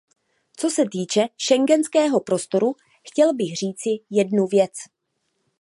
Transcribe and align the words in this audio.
Co 0.57 0.69
se 0.69 0.83
týče 0.91 1.27
schengenského 1.41 2.19
prostoru, 2.19 2.75
chtěl 3.03 3.33
bych 3.33 3.55
říci 3.55 3.89
jednu 4.09 4.47
věc. 4.47 4.73